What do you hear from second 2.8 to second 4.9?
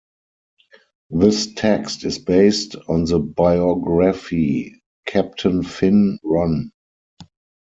on the Biography: